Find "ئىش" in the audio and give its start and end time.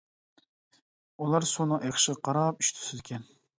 2.67-2.75